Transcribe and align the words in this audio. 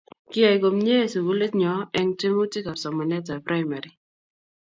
kiyai 0.31 0.57
komye 0.63 0.97
sukulit 1.11 1.53
nyo 1.61 1.73
eng' 1.99 2.15
tyemutikab 2.19 2.77
somanetab 2.79 3.39
primary 3.47 3.91